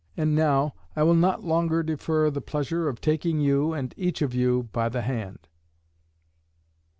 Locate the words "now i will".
0.33-1.13